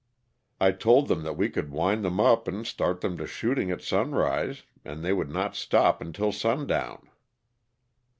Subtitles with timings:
[0.59, 3.83] I told them that we could wind them up and start them to shooting at
[3.83, 7.07] sunrise and they would not stop until sundown.